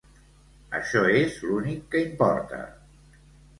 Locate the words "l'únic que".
1.49-2.03